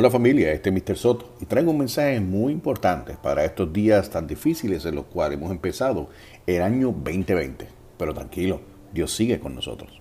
Hola 0.00 0.10
familia, 0.10 0.50
este 0.52 0.70
es 0.70 0.74
Mr. 0.74 0.96
Soto 0.96 1.34
y 1.42 1.44
traigo 1.44 1.72
un 1.72 1.76
mensaje 1.76 2.20
muy 2.20 2.54
importante 2.54 3.18
para 3.22 3.44
estos 3.44 3.70
días 3.70 4.08
tan 4.08 4.26
difíciles 4.26 4.86
en 4.86 4.94
los 4.94 5.04
cuales 5.04 5.36
hemos 5.36 5.50
empezado 5.50 6.08
el 6.46 6.62
año 6.62 6.86
2020. 6.86 7.68
Pero 7.98 8.14
tranquilo, 8.14 8.62
Dios 8.94 9.14
sigue 9.14 9.38
con 9.40 9.54
nosotros. 9.54 10.00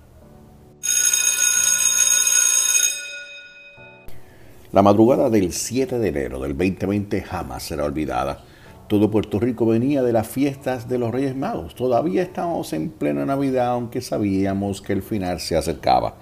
La 4.72 4.82
madrugada 4.82 5.30
del 5.30 5.52
7 5.52 6.00
de 6.00 6.08
enero 6.08 6.40
del 6.40 6.58
2020 6.58 7.22
jamás 7.22 7.64
será 7.64 7.84
olvidada. 7.84 8.46
Todo 8.88 9.12
Puerto 9.12 9.38
Rico 9.38 9.66
venía 9.66 10.02
de 10.02 10.14
las 10.14 10.30
fiestas 10.30 10.88
de 10.88 10.98
los 10.98 11.12
Reyes 11.12 11.36
Magos. 11.36 11.76
Todavía 11.76 12.22
estábamos 12.22 12.72
en 12.72 12.90
plena 12.90 13.26
Navidad, 13.26 13.72
aunque 13.72 14.00
sabíamos 14.00 14.82
que 14.82 14.94
el 14.94 15.04
final 15.04 15.42
se 15.42 15.58
acercaba. 15.58 16.16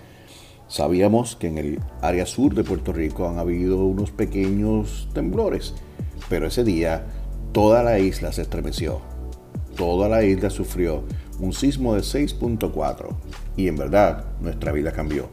Sabíamos 0.67 1.37
que 1.37 1.47
en 1.47 1.57
el 1.57 1.79
área 2.01 2.25
sur 2.25 2.53
de 2.53 2.65
Puerto 2.65 2.91
Rico 2.91 3.29
han 3.29 3.39
habido 3.39 3.85
unos 3.85 4.11
pequeños 4.11 5.07
temblores, 5.13 5.73
pero 6.27 6.47
ese 6.47 6.65
día 6.65 7.05
toda 7.53 7.83
la 7.83 7.99
isla 7.99 8.33
se 8.33 8.41
estremeció. 8.41 8.99
Toda 9.77 10.09
la 10.09 10.23
isla 10.23 10.49
sufrió 10.49 11.03
un 11.39 11.53
sismo 11.53 11.95
de 11.95 12.01
6.4 12.01 13.15
y 13.55 13.69
en 13.69 13.77
verdad 13.77 14.25
nuestra 14.41 14.73
vida 14.73 14.91
cambió. 14.91 15.29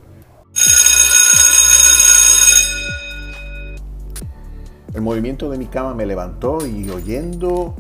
El 4.94 5.00
movimiento 5.00 5.50
de 5.50 5.58
mi 5.58 5.66
cama 5.66 5.94
me 5.94 6.06
levantó 6.06 6.64
y 6.64 6.88
oyendo 6.90 7.74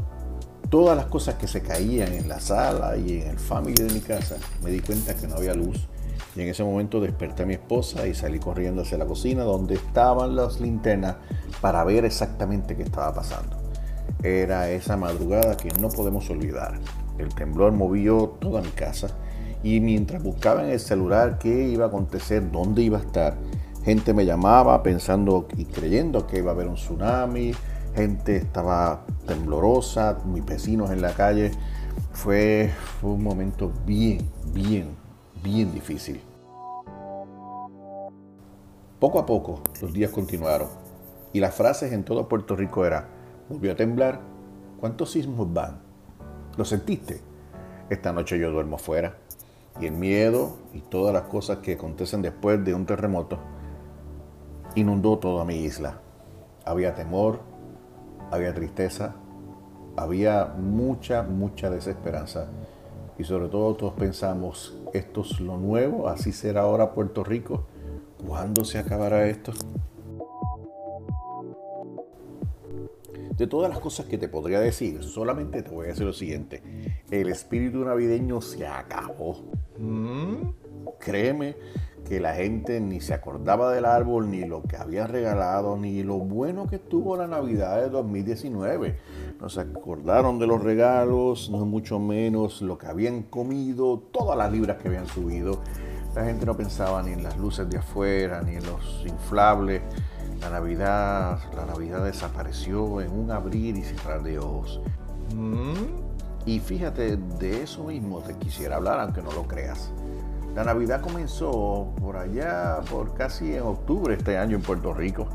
todas 0.70 0.96
las 0.96 1.06
cosas 1.06 1.36
que 1.36 1.46
se 1.46 1.62
caían 1.62 2.12
en 2.14 2.28
la 2.28 2.40
sala 2.40 2.96
y 2.96 3.20
en 3.20 3.28
el 3.28 3.38
family 3.38 3.80
de 3.80 3.94
mi 3.94 4.00
casa, 4.00 4.38
me 4.64 4.72
di 4.72 4.80
cuenta 4.80 5.14
que 5.14 5.28
no 5.28 5.36
había 5.36 5.54
luz 5.54 5.86
y 6.36 6.42
en 6.42 6.48
ese 6.48 6.64
momento 6.64 7.00
desperté 7.00 7.44
a 7.44 7.46
mi 7.46 7.54
esposa 7.54 8.06
y 8.06 8.14
salí 8.14 8.38
corriendo 8.38 8.82
hacia 8.82 8.98
la 8.98 9.06
cocina 9.06 9.44
donde 9.44 9.74
estaban 9.74 10.34
las 10.34 10.60
linternas 10.60 11.16
para 11.60 11.84
ver 11.84 12.04
exactamente 12.04 12.76
qué 12.76 12.82
estaba 12.82 13.14
pasando. 13.14 13.56
Era 14.22 14.68
esa 14.70 14.96
madrugada 14.96 15.56
que 15.56 15.68
no 15.80 15.88
podemos 15.88 16.28
olvidar. 16.30 16.78
El 17.18 17.32
temblor 17.34 17.72
movió 17.72 18.36
toda 18.40 18.62
mi 18.62 18.70
casa 18.70 19.08
y 19.62 19.80
mientras 19.80 20.22
buscaba 20.22 20.64
en 20.64 20.70
el 20.70 20.80
celular 20.80 21.38
qué 21.38 21.68
iba 21.68 21.84
a 21.84 21.88
acontecer, 21.88 22.50
dónde 22.50 22.82
iba 22.82 22.98
a 22.98 23.02
estar, 23.02 23.36
gente 23.84 24.12
me 24.12 24.26
llamaba 24.26 24.82
pensando 24.82 25.46
y 25.56 25.66
creyendo 25.66 26.26
que 26.26 26.38
iba 26.38 26.50
a 26.50 26.54
haber 26.54 26.66
un 26.66 26.74
tsunami, 26.74 27.52
gente 27.94 28.36
estaba 28.36 29.06
temblorosa, 29.26 30.18
mis 30.26 30.44
vecinos 30.44 30.90
en 30.90 31.00
la 31.00 31.12
calle. 31.12 31.52
Fue, 32.12 32.72
fue 33.00 33.10
un 33.10 33.22
momento 33.22 33.72
bien, 33.86 34.18
bien 34.52 35.03
bien 35.44 35.72
difícil. 35.72 36.20
Poco 38.98 39.18
a 39.18 39.26
poco 39.26 39.60
los 39.82 39.92
días 39.92 40.10
continuaron 40.10 40.68
y 41.32 41.40
las 41.40 41.54
frases 41.54 41.92
en 41.92 42.02
todo 42.04 42.28
Puerto 42.28 42.56
Rico 42.56 42.86
eran, 42.86 43.06
volvió 43.50 43.72
a 43.72 43.76
temblar, 43.76 44.20
¿cuántos 44.80 45.12
sismos 45.12 45.52
van? 45.52 45.82
¿Lo 46.56 46.64
sentiste? 46.64 47.20
Esta 47.90 48.12
noche 48.12 48.38
yo 48.38 48.50
duermo 48.50 48.78
fuera 48.78 49.18
y 49.78 49.86
el 49.86 49.92
miedo 49.92 50.56
y 50.72 50.80
todas 50.80 51.12
las 51.12 51.24
cosas 51.24 51.58
que 51.58 51.74
acontecen 51.74 52.22
después 52.22 52.64
de 52.64 52.72
un 52.72 52.86
terremoto 52.86 53.38
inundó 54.74 55.18
toda 55.18 55.44
mi 55.44 55.56
isla. 55.56 56.00
Había 56.64 56.94
temor, 56.94 57.40
había 58.30 58.54
tristeza, 58.54 59.14
había 59.96 60.54
mucha, 60.56 61.22
mucha 61.22 61.68
desesperanza 61.68 62.48
y 63.18 63.24
sobre 63.24 63.48
todo 63.48 63.74
todos 63.74 63.94
pensamos, 63.94 64.76
esto 64.92 65.22
es 65.22 65.40
lo 65.40 65.56
nuevo, 65.56 66.08
así 66.08 66.32
será 66.32 66.62
ahora 66.62 66.92
Puerto 66.92 67.22
Rico. 67.24 67.66
¿Cuándo 68.26 68.64
se 68.64 68.78
acabará 68.78 69.26
esto? 69.28 69.52
De 73.36 73.46
todas 73.46 73.68
las 73.68 73.80
cosas 73.80 74.06
que 74.06 74.16
te 74.16 74.28
podría 74.28 74.60
decir, 74.60 75.02
solamente 75.02 75.62
te 75.62 75.70
voy 75.70 75.86
a 75.86 75.88
decir 75.88 76.04
lo 76.04 76.12
siguiente. 76.12 76.62
El 77.10 77.28
espíritu 77.28 77.84
navideño 77.84 78.40
se 78.40 78.66
acabó. 78.66 79.44
¿Mm? 79.78 80.48
Créeme 80.98 81.56
que 82.08 82.20
la 82.20 82.34
gente 82.34 82.80
ni 82.80 83.00
se 83.00 83.14
acordaba 83.14 83.72
del 83.72 83.84
árbol, 83.84 84.30
ni 84.30 84.44
lo 84.44 84.62
que 84.62 84.76
había 84.76 85.06
regalado, 85.06 85.76
ni 85.76 86.02
lo 86.02 86.18
bueno 86.18 86.66
que 86.66 86.78
tuvo 86.78 87.16
la 87.16 87.26
Navidad 87.26 87.80
de 87.80 87.88
2019. 87.88 88.96
No 89.40 89.48
se 89.48 89.60
acordaron 89.60 90.38
de 90.38 90.46
los 90.46 90.62
regalos, 90.62 91.50
no 91.50 91.64
mucho 91.64 91.98
menos 91.98 92.62
lo 92.62 92.78
que 92.78 92.86
habían 92.86 93.22
comido, 93.22 93.98
todas 94.12 94.36
las 94.36 94.52
libras 94.52 94.76
que 94.78 94.88
habían 94.88 95.06
subido. 95.06 95.60
La 96.14 96.24
gente 96.24 96.46
no 96.46 96.56
pensaba 96.56 97.02
ni 97.02 97.12
en 97.12 97.22
las 97.22 97.36
luces 97.38 97.68
de 97.68 97.78
afuera, 97.78 98.42
ni 98.42 98.56
en 98.56 98.66
los 98.66 99.04
inflables. 99.06 99.82
La 100.40 100.50
Navidad, 100.50 101.38
la 101.56 101.64
Navidad 101.64 102.04
desapareció 102.04 103.00
en 103.00 103.10
un 103.10 103.30
abrir 103.30 103.76
y 103.76 103.82
cerrar 103.82 104.22
de 104.22 104.38
ojos. 104.38 104.80
¿Mm? 105.34 106.04
Y 106.46 106.60
fíjate, 106.60 107.16
de 107.16 107.62
eso 107.62 107.84
mismo 107.84 108.20
te 108.20 108.34
quisiera 108.34 108.76
hablar, 108.76 109.00
aunque 109.00 109.22
no 109.22 109.32
lo 109.32 109.44
creas. 109.48 109.90
La 110.54 110.62
Navidad 110.62 111.00
comenzó 111.00 111.92
por 112.00 112.16
allá, 112.16 112.78
por 112.88 113.14
casi 113.14 113.56
en 113.56 113.62
octubre 113.62 114.14
este 114.14 114.38
año 114.38 114.54
en 114.54 114.62
Puerto 114.62 114.94
Rico. 114.94 115.26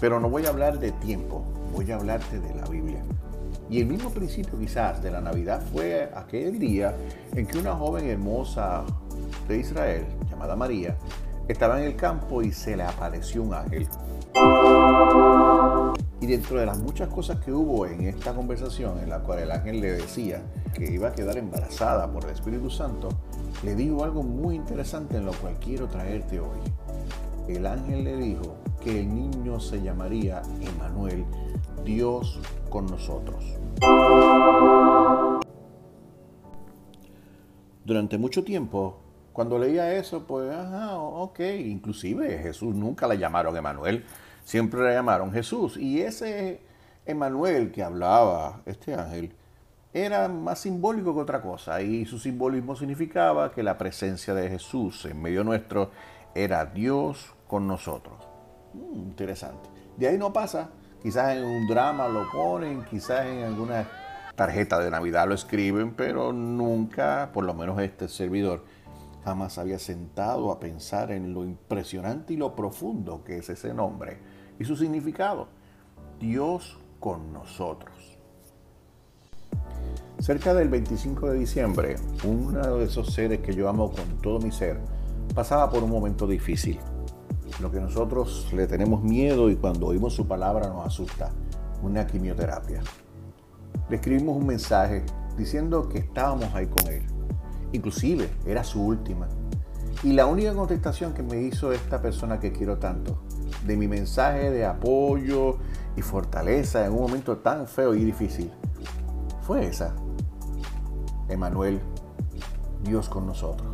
Pero 0.00 0.18
no 0.18 0.30
voy 0.30 0.46
a 0.46 0.48
hablar 0.48 0.78
de 0.78 0.92
tiempo, 0.92 1.44
voy 1.74 1.92
a 1.92 1.96
hablarte 1.96 2.40
de 2.40 2.54
la 2.54 2.66
Biblia. 2.66 3.02
Y 3.68 3.80
el 3.80 3.86
mismo 3.86 4.08
principio 4.08 4.58
quizás 4.58 5.02
de 5.02 5.10
la 5.10 5.20
Navidad 5.20 5.60
fue 5.72 6.10
aquel 6.14 6.58
día 6.58 6.94
en 7.34 7.46
que 7.46 7.58
una 7.58 7.74
joven 7.74 8.08
hermosa 8.08 8.84
de 9.46 9.58
Israel, 9.58 10.06
llamada 10.30 10.56
María, 10.56 10.96
estaba 11.48 11.78
en 11.78 11.88
el 11.88 11.96
campo 11.96 12.40
y 12.40 12.50
se 12.50 12.78
le 12.78 12.84
apareció 12.84 13.42
un 13.42 13.52
ángel. 13.52 13.86
Y 16.18 16.26
dentro 16.26 16.58
de 16.58 16.64
las 16.64 16.78
muchas 16.78 17.08
cosas 17.10 17.40
que 17.40 17.52
hubo 17.52 17.84
en 17.84 18.06
esta 18.06 18.32
conversación, 18.32 19.00
en 19.00 19.10
la 19.10 19.18
cual 19.18 19.40
el 19.40 19.50
ángel 19.50 19.80
le 19.80 19.92
decía 19.92 20.40
que 20.72 20.90
iba 20.90 21.08
a 21.08 21.12
quedar 21.12 21.36
embarazada 21.36 22.10
por 22.10 22.24
el 22.24 22.30
Espíritu 22.30 22.70
Santo, 22.70 23.10
le 23.62 23.74
dijo 23.74 24.04
algo 24.04 24.22
muy 24.22 24.56
interesante 24.56 25.16
en 25.16 25.26
lo 25.26 25.32
cual 25.32 25.56
quiero 25.58 25.88
traerte 25.88 26.40
hoy. 26.40 26.60
El 27.48 27.66
ángel 27.66 28.04
le 28.04 28.16
dijo 28.16 28.56
que 28.82 29.00
el 29.00 29.14
niño 29.14 29.60
se 29.60 29.80
llamaría 29.82 30.42
Emanuel, 30.60 31.24
Dios 31.84 32.40
con 32.68 32.86
nosotros. 32.86 33.44
Durante 37.84 38.18
mucho 38.18 38.42
tiempo, 38.42 38.98
cuando 39.32 39.58
leía 39.58 39.94
eso, 39.94 40.26
pues, 40.26 40.50
ajá, 40.50 40.96
ok, 40.98 41.40
inclusive 41.64 42.38
Jesús 42.38 42.74
nunca 42.74 43.06
le 43.06 43.18
llamaron 43.18 43.56
Emanuel, 43.56 44.04
siempre 44.44 44.82
le 44.82 44.94
llamaron 44.94 45.30
Jesús. 45.32 45.76
Y 45.76 46.00
ese 46.00 46.60
Emanuel 47.04 47.70
que 47.70 47.84
hablaba 47.84 48.62
este 48.66 48.94
ángel, 48.94 49.32
era 50.04 50.28
más 50.28 50.58
simbólico 50.58 51.14
que 51.14 51.20
otra 51.20 51.40
cosa 51.40 51.80
y 51.80 52.04
su 52.04 52.18
simbolismo 52.18 52.76
significaba 52.76 53.50
que 53.50 53.62
la 53.62 53.78
presencia 53.78 54.34
de 54.34 54.50
Jesús 54.50 55.06
en 55.06 55.22
medio 55.22 55.42
nuestro 55.42 55.90
era 56.34 56.66
Dios 56.66 57.34
con 57.46 57.66
nosotros. 57.66 58.16
Mm, 58.74 58.94
interesante. 58.94 59.70
De 59.96 60.06
ahí 60.06 60.18
no 60.18 60.34
pasa, 60.34 60.68
quizás 61.02 61.34
en 61.36 61.44
un 61.44 61.66
drama 61.66 62.08
lo 62.08 62.30
ponen, 62.30 62.84
quizás 62.84 63.24
en 63.24 63.44
alguna 63.44 63.88
tarjeta 64.34 64.78
de 64.78 64.90
Navidad 64.90 65.26
lo 65.26 65.34
escriben, 65.34 65.94
pero 65.94 66.30
nunca, 66.30 67.30
por 67.32 67.46
lo 67.46 67.54
menos 67.54 67.80
este 67.80 68.06
servidor, 68.08 68.64
jamás 69.24 69.56
había 69.56 69.78
sentado 69.78 70.52
a 70.52 70.60
pensar 70.60 71.10
en 71.10 71.32
lo 71.32 71.42
impresionante 71.42 72.34
y 72.34 72.36
lo 72.36 72.54
profundo 72.54 73.24
que 73.24 73.38
es 73.38 73.48
ese 73.48 73.72
nombre 73.72 74.18
y 74.58 74.64
su 74.66 74.76
significado. 74.76 75.48
Dios 76.20 76.78
con 77.00 77.32
nosotros. 77.32 78.15
Cerca 80.26 80.54
del 80.54 80.68
25 80.68 81.30
de 81.30 81.38
diciembre, 81.38 81.94
uno 82.24 82.78
de 82.78 82.86
esos 82.86 83.14
seres 83.14 83.38
que 83.42 83.54
yo 83.54 83.68
amo 83.68 83.92
con 83.92 84.20
todo 84.20 84.40
mi 84.40 84.50
ser 84.50 84.80
pasaba 85.36 85.70
por 85.70 85.84
un 85.84 85.90
momento 85.90 86.26
difícil. 86.26 86.80
Lo 87.60 87.70
que 87.70 87.78
nosotros 87.78 88.52
le 88.52 88.66
tenemos 88.66 89.04
miedo 89.04 89.50
y 89.50 89.54
cuando 89.54 89.86
oímos 89.86 90.14
su 90.14 90.26
palabra 90.26 90.68
nos 90.68 90.84
asusta, 90.84 91.30
una 91.80 92.08
quimioterapia. 92.08 92.80
Le 93.88 93.94
escribimos 93.94 94.36
un 94.36 94.48
mensaje 94.48 95.04
diciendo 95.38 95.88
que 95.88 95.98
estábamos 95.98 96.52
ahí 96.56 96.66
con 96.66 96.92
él. 96.92 97.04
Inclusive 97.70 98.28
era 98.44 98.64
su 98.64 98.82
última. 98.82 99.28
Y 100.02 100.12
la 100.12 100.26
única 100.26 100.52
contestación 100.54 101.14
que 101.14 101.22
me 101.22 101.40
hizo 101.40 101.70
esta 101.70 102.02
persona 102.02 102.40
que 102.40 102.50
quiero 102.50 102.78
tanto, 102.78 103.22
de 103.64 103.76
mi 103.76 103.86
mensaje 103.86 104.50
de 104.50 104.66
apoyo 104.66 105.58
y 105.96 106.02
fortaleza 106.02 106.84
en 106.84 106.94
un 106.94 107.02
momento 107.02 107.36
tan 107.36 107.68
feo 107.68 107.94
y 107.94 108.04
difícil, 108.04 108.50
fue 109.42 109.64
esa. 109.64 109.94
Emanuel, 111.28 111.80
Dios 112.82 113.08
con 113.08 113.26
nosotros. 113.26 113.68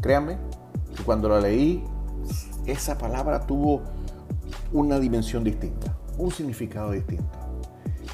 Créanme 0.00 0.38
que 0.96 1.02
cuando 1.02 1.28
la 1.28 1.40
leí, 1.40 1.84
esa 2.66 2.98
palabra 2.98 3.46
tuvo 3.46 3.82
una 4.72 4.98
dimensión 4.98 5.44
distinta, 5.44 5.96
un 6.18 6.30
significado 6.30 6.92
distinto. 6.92 7.38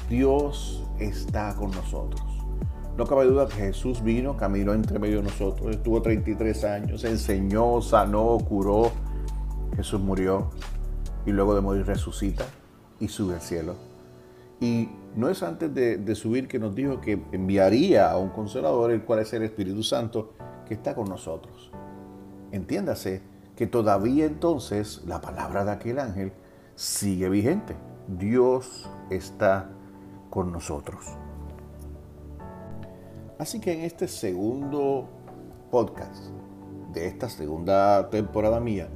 Dios 0.09 0.83
está 0.99 1.55
con 1.55 1.71
nosotros. 1.71 2.21
No 2.97 3.05
cabe 3.05 3.25
duda 3.25 3.47
que 3.47 3.55
Jesús 3.55 4.03
vino, 4.03 4.37
caminó 4.37 4.73
entre 4.73 4.99
medio 4.99 5.17
de 5.17 5.23
nosotros, 5.23 5.75
estuvo 5.75 6.01
33 6.01 6.63
años, 6.65 7.03
enseñó, 7.03 7.81
sanó, 7.81 8.37
curó. 8.47 8.91
Jesús 9.75 9.99
murió, 9.99 10.51
y 11.25 11.31
luego 11.31 11.55
de 11.55 11.61
morir 11.61 11.85
resucita 11.85 12.45
y 12.99 13.07
sube 13.07 13.35
al 13.35 13.41
cielo. 13.41 13.75
Y 14.59 14.89
no 15.15 15.29
es 15.29 15.43
antes 15.43 15.73
de, 15.73 16.15
subir 16.15 16.47
que 16.47 16.59
nos 16.59 16.73
dijo 16.73 16.99
que 16.99 17.21
enviaría 17.31 18.09
a 18.09 18.17
un 18.17 18.29
consolador, 18.29 18.91
el 18.91 19.03
cual 19.03 19.19
es 19.19 19.33
el 19.33 19.43
Espíritu 19.43 19.83
Santo, 19.83 20.33
que 20.65 20.73
está 20.73 20.95
con 20.95 21.07
nosotros. 21.07 21.71
Entiéndase 22.51 23.21
que 23.55 23.67
todavía 23.67 24.25
entonces 24.25 25.03
la 25.05 25.21
palabra 25.21 25.65
de 25.65 25.71
aquel 25.71 25.99
ángel 25.99 26.33
sigue 26.75 27.29
vigente. 27.29 27.75
Dios 28.07 28.89
está 29.09 29.69
con 30.29 30.51
nosotros. 30.51 31.05
Así 33.37 33.59
que 33.59 33.73
en 33.73 33.81
este 33.81 34.07
segundo 34.07 35.07
podcast 35.69 36.25
de 36.93 37.07
esta 37.07 37.29
segunda 37.29 38.09
temporada 38.09 38.59
mía, 38.59 38.89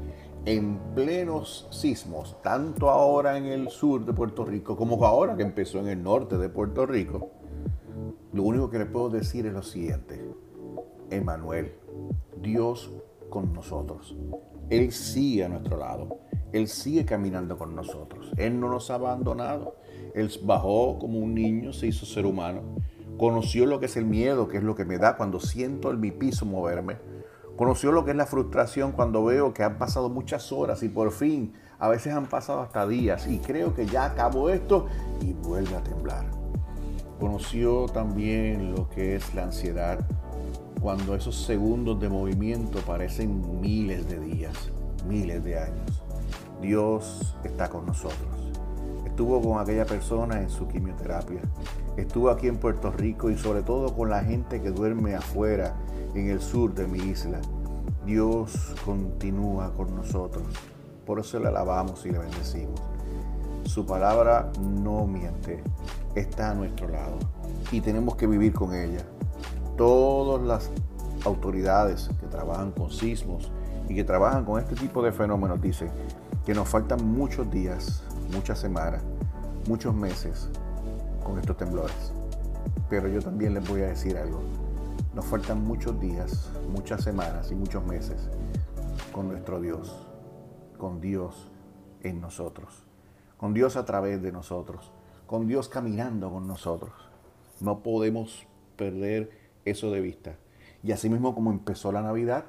en 0.47 0.79
plenos 0.95 1.67
sismos, 1.71 2.41
tanto 2.41 2.89
ahora 2.89 3.38
en 3.38 3.47
el 3.47 3.69
sur 3.69 4.05
de 4.05 4.13
Puerto 4.13 4.45
Rico 4.45 4.77
como 4.77 5.03
ahora 5.03 5.35
que 5.35 5.44
empezó 5.44 5.79
en 5.79 5.89
el 5.89 6.01
norte 6.01 6.38
de 6.38 6.47
Puerto 6.47 6.85
Rico, 6.85 7.31
lo 8.31 8.44
único 8.44 8.69
que 8.69 8.79
le 8.79 8.85
puedo 8.85 9.09
decir 9.09 9.45
es 9.45 9.51
lo 9.51 9.61
siguiente. 9.61 10.23
Emanuel, 11.09 11.73
Dios 12.41 12.94
con 13.29 13.51
nosotros. 13.51 14.15
Él 14.69 14.94
sigue 14.94 15.44
a 15.44 15.49
nuestro 15.49 15.75
lado. 15.75 16.19
Él 16.53 16.69
sigue 16.69 17.03
caminando 17.03 17.57
con 17.57 17.75
nosotros. 17.75 18.31
Él 18.38 18.57
no 18.57 18.69
nos 18.69 18.89
ha 18.89 18.95
abandonado. 18.95 19.75
Él 20.13 20.31
bajó 20.44 20.97
como 20.97 21.19
un 21.19 21.35
niño, 21.35 21.73
se 21.73 21.88
hizo 21.88 22.05
ser 22.05 22.25
humano. 22.25 22.61
Conoció 23.17 23.65
lo 23.65 23.81
que 23.81 23.88
es 23.88 23.97
el 23.97 24.05
miedo, 24.05 24.47
que 24.47 24.59
es 24.59 24.63
lo 24.63 24.75
que 24.75 24.85
me 24.85 24.97
da 24.97 25.17
cuando 25.17 25.41
siento 25.41 25.91
en 25.91 25.99
mi 25.99 26.11
piso 26.11 26.45
moverme 26.45 27.17
Conoció 27.57 27.92
lo 27.92 28.06
que 28.06 28.12
es 28.12 28.18
la 28.18 28.27
frustración 28.27 28.92
cuando 28.92 29.25
veo 29.25 29.51
que 29.51 29.63
han 29.63 29.80
pasado 29.80 30.09
muchas 30.09 30.51
horas 30.51 30.83
y 30.83 30.89
por 30.89 31.12
fin, 31.12 31.54
a 31.80 31.88
veces 31.88 32.13
han 32.13 32.27
pasado 32.27 32.62
hasta 32.62 32.88
días 32.88 33.25
y 33.25 33.39
creo 33.39 33.74
que 33.74 33.88
ya 33.88 34.06
acabó 34.06 34.51
esto 34.51 34.86
y 35.21 35.33
vuelve 35.33 35.75
a 35.75 35.83
temblar. 35.83 36.25
Conoció 37.19 37.88
también 37.88 38.75
lo 38.75 38.88
que 38.89 39.15
es 39.15 39.33
la 39.33 39.45
ansiedad 39.45 40.06
cuando 40.80 41.15
esos 41.15 41.36
segundos 41.36 42.00
de 42.00 42.09
movimiento 42.09 42.77
parecen 42.81 43.59
miles 43.59 44.07
de 44.07 44.19
días, 44.19 44.71
miles 45.07 45.44
de 45.44 45.57
años. 45.57 46.04
Dios 46.62 47.36
está 47.44 47.69
con 47.69 47.88
nosotros. 47.88 48.51
Estuvo 49.04 49.42
con 49.42 49.59
aquella 49.59 49.86
persona 49.88 50.39
en 50.44 50.51
su 50.51 50.68
quimioterapia. 50.68 51.42
Estuvo 51.98 52.30
aquí 52.30 52.48
en 52.48 52.57
Puerto 52.57 52.92
Rico 52.92 53.31
y 53.31 53.38
sobre 53.38 53.63
todo 53.63 53.95
con 53.95 54.12
la 54.12 54.24
gente 54.24 54.62
que 54.62 54.69
duerme 54.69 55.15
afuera 55.15 55.75
en 56.18 56.30
el 56.30 56.42
sur 56.42 56.74
de 56.74 56.88
mi 56.88 56.98
isla. 56.98 57.40
Dios 58.06 58.75
continúa 58.84 59.72
con 59.74 59.96
nosotros. 59.96 60.48
Por 61.06 61.19
eso 61.19 61.40
le 61.40 61.48
alabamos 61.48 62.06
y 62.06 62.12
le 62.12 62.18
bendecimos. 62.18 62.81
Su 63.66 63.86
palabra 63.86 64.52
no 64.60 65.06
miente, 65.06 65.64
está 66.16 66.52
a 66.52 66.54
nuestro 66.54 66.88
lado 66.88 67.18
y 67.72 67.81
tenemos 67.81 68.16
que 68.16 68.25
vivir 68.25 68.54
con 68.54 68.74
ella. 68.74 69.06
Todas 69.78 70.42
las 70.42 70.72
autoridades 71.25 72.10
que 72.19 72.28
trabajan 72.28 72.72
con 72.72 72.90
sismos 72.90 73.52
y 73.88 73.96
que 73.96 74.04
trabajan 74.04 74.44
con 74.44 74.60
este 74.60 74.75
tipo 74.75 75.04
de 75.04 75.12
fenómenos 75.12 75.62
dicen 75.62 75.90
que 76.46 76.54
nos 76.54 76.68
faltan 76.68 77.06
muchos 77.06 77.50
días, 77.52 78.04
muchas 78.34 78.58
semanas, 78.58 79.04
muchos 79.68 79.94
meses 79.94 80.50
con 81.24 81.38
estos 81.38 81.58
temblores. 81.58 82.14
Pero 82.90 83.08
yo 83.08 83.22
también 83.22 83.54
les 83.54 83.68
voy 83.68 83.81
a 83.81 83.88
decir 83.88 84.18
algo. 84.18 84.42
Nos 85.18 85.25
faltan 85.25 85.64
muchos 85.66 86.00
días, 86.00 86.52
muchas 86.69 87.04
semanas 87.04 87.52
y 87.52 87.56
muchos 87.56 87.84
meses 87.84 88.30
con 89.12 89.28
nuestro 89.28 89.60
Dios, 89.60 90.08
con 90.78 91.02
Dios 91.02 91.50
en 92.04 92.22
nosotros, 92.22 92.86
con 93.36 93.52
Dios 93.56 93.78
a 93.78 93.86
través 93.86 94.22
de 94.22 94.31
nosotros, 94.31 94.92
con 95.25 95.48
Dios 95.48 95.69
caminando 95.69 96.30
con 96.30 96.46
nosotros. 96.46 96.94
No 97.62 97.80
podemos 97.81 98.46
perder 98.75 99.31
eso 99.66 99.90
de 99.90 100.02
vista. 100.02 100.36
Y 100.84 100.92
así 100.92 101.10
mismo 101.10 101.34
como 101.34 101.50
empezó 101.50 101.92
la 101.92 102.04
Navidad, 102.04 102.46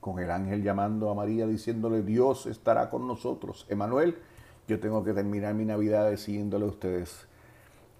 con 0.00 0.18
el 0.18 0.32
ángel 0.32 0.64
llamando 0.64 1.10
a 1.10 1.14
María 1.14 1.46
diciéndole, 1.46 2.02
Dios 2.02 2.46
estará 2.46 2.90
con 2.90 3.06
nosotros. 3.06 3.66
Emanuel, 3.68 4.18
yo 4.66 4.80
tengo 4.80 5.04
que 5.04 5.12
terminar 5.12 5.54
mi 5.54 5.64
Navidad 5.64 6.10
diciéndole 6.10 6.64
a 6.64 6.70
ustedes, 6.70 7.28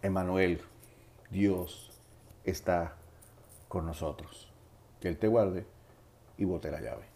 Emanuel, 0.03 0.63
Dios 1.31 1.93
está 2.43 2.97
con 3.75 3.87
nosotros. 3.87 4.53
Que 5.01 5.09
Él 5.09 5.19
te 5.19 5.27
guarde 5.27 5.67
y 6.39 6.45
bote 6.45 6.71
la 6.71 6.81
llave. 6.81 7.14